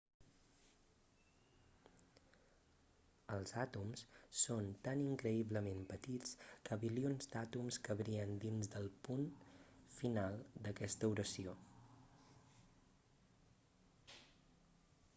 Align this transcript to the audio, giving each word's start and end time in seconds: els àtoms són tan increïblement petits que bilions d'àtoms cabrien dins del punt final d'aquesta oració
els 3.33 3.53
àtoms 3.63 4.03
són 4.43 4.71
tan 4.87 5.03
increïblement 5.09 5.83
petits 5.91 6.33
que 6.69 6.79
bilions 6.85 7.29
d'àtoms 7.35 7.77
cabrien 7.89 8.33
dins 8.47 8.73
del 8.77 8.91
punt 9.09 9.29
final 9.99 10.41
d'aquesta 10.69 11.11
oració 11.13 11.55